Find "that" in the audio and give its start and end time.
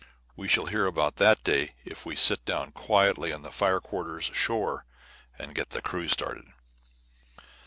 1.17-1.43